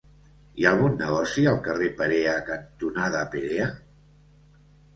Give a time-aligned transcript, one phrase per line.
[0.59, 3.71] Hi ha algun negoci al carrer Perea cantonada Perea?